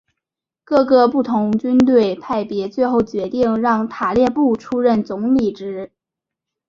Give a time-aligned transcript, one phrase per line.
[0.63, 5.91] 各个不同军队派别最后决定让塔列布出任总理职。